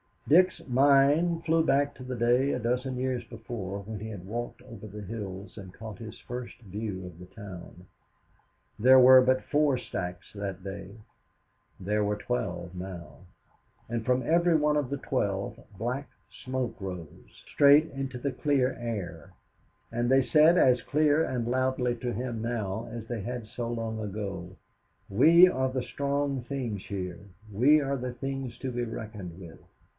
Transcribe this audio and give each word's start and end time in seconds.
Dick's 0.27 0.65
mind 0.67 1.43
flew 1.43 1.63
back 1.63 1.93
to 1.95 2.03
the 2.03 2.15
day 2.15 2.53
a 2.53 2.59
dozen 2.59 2.95
years 2.97 3.23
before 3.25 3.79
when 3.79 3.99
he 3.99 4.07
had 4.07 4.25
walked 4.25 4.61
over 4.61 4.87
the 4.87 5.01
hills 5.01 5.57
and 5.57 5.73
caught 5.73 5.99
his 5.99 6.17
first 6.19 6.57
view 6.61 7.05
of 7.05 7.19
the 7.19 7.25
town. 7.25 7.85
There 8.79 8.97
were 8.97 9.21
but 9.21 9.43
four 9.43 9.77
stacks 9.77 10.31
that 10.33 10.63
day, 10.63 10.95
there 11.79 12.03
were 12.03 12.15
twelve 12.15 12.73
now, 12.73 13.25
and 13.89 14.05
from 14.05 14.23
every 14.23 14.55
one 14.55 14.77
of 14.77 14.89
the 14.89 14.97
twelve 14.97 15.59
black 15.77 16.09
smoke 16.31 16.77
rose, 16.79 17.43
straight 17.53 17.91
into 17.91 18.17
the 18.17 18.31
clear 18.31 18.73
air, 18.79 19.33
and 19.91 20.09
they 20.09 20.23
said 20.25 20.57
as 20.57 20.81
clear 20.81 21.23
and 21.25 21.45
loudly 21.45 21.93
to 21.97 22.11
him 22.13 22.41
now 22.41 22.87
as 22.91 23.05
they 23.07 23.21
had 23.21 23.47
so 23.47 23.67
long 23.67 23.99
ago, 23.99 24.55
"We 25.09 25.49
are 25.49 25.69
the 25.69 25.83
strong 25.83 26.41
things 26.43 26.85
here, 26.85 27.19
we 27.51 27.81
are 27.81 27.97
the 27.97 28.13
things 28.13 28.57
to 28.59 28.71
be 28.71 28.83
reckoned 28.85 29.37
with." 29.37 29.59